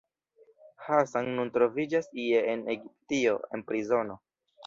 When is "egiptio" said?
2.75-3.35